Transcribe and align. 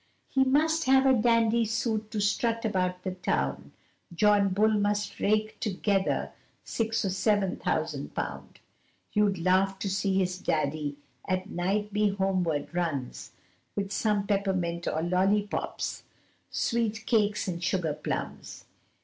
He 0.29 0.43
must 0.43 0.85
have 0.85 1.05
a 1.05 1.13
dandy 1.13 1.63
suit 1.63 2.09
to 2.09 2.19
strut 2.19 2.65
about 2.65 3.03
the 3.03 3.11
town. 3.11 3.71
John 4.11 4.49
Bull 4.49 4.69
must 4.73 5.19
rake 5.19 5.59
together 5.59 6.31
six 6.63 7.05
or 7.05 7.11
seven 7.11 7.55
thousand 7.57 8.15
pound, 8.15 8.59
You'd 9.13 9.37
laugh 9.37 9.77
to 9.77 9.87
see 9.91 10.17
his 10.17 10.39
daddy, 10.39 10.97
at 11.27 11.51
night 11.51 11.91
he 11.93 12.09
homeward 12.09 12.73
runs, 12.73 13.33
With 13.75 13.91
some 13.91 14.25
peppermint 14.25 14.87
or 14.87 15.03
lollipops, 15.03 16.01
sweet 16.49 17.05
cakes 17.05 17.47
and 17.47 17.63
sugar 17.63 17.93
plums. 17.93 18.65